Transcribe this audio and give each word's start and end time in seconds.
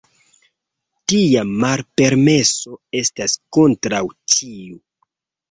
Tia 1.11 1.43
malpermeso 1.63 2.73
estas 3.03 3.37
kontraŭ 3.59 4.01
ĉiu. 4.35 4.83